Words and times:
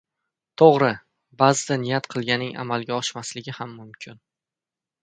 Toʻgʻri, 0.61 0.87
baʼzida 1.43 1.77
niyat 1.83 2.09
qilganing 2.15 2.59
amalga 2.65 2.97
oshmasligi 3.03 3.57
ham 3.61 3.79
mumkin. 3.81 4.23